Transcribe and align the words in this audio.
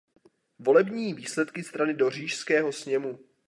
Volební 0.59 1.13
výsledky 1.13 1.63
strany 1.63 1.93
do 1.93 2.09
Říšského 2.09 2.71
sněmu. 2.71 3.19